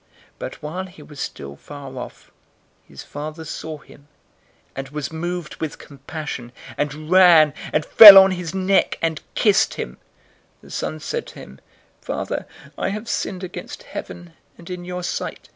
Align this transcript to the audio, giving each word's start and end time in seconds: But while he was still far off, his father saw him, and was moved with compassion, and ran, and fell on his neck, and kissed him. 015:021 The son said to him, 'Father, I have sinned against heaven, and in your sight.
But 0.39 0.63
while 0.63 0.85
he 0.87 1.03
was 1.03 1.19
still 1.19 1.55
far 1.55 1.95
off, 1.95 2.31
his 2.87 3.03
father 3.03 3.45
saw 3.45 3.77
him, 3.77 4.07
and 4.75 4.89
was 4.89 5.13
moved 5.13 5.57
with 5.57 5.77
compassion, 5.77 6.53
and 6.75 7.11
ran, 7.11 7.53
and 7.71 7.85
fell 7.85 8.17
on 8.17 8.31
his 8.31 8.51
neck, 8.51 8.97
and 8.99 9.21
kissed 9.35 9.75
him. 9.75 9.97
015:021 10.61 10.61
The 10.63 10.71
son 10.71 10.99
said 11.01 11.27
to 11.27 11.35
him, 11.39 11.59
'Father, 12.01 12.47
I 12.79 12.89
have 12.89 13.07
sinned 13.07 13.43
against 13.43 13.83
heaven, 13.83 14.33
and 14.57 14.71
in 14.71 14.85
your 14.85 15.03
sight. 15.03 15.49